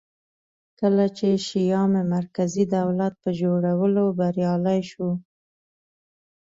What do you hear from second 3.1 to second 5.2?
په جوړولو بریالی شو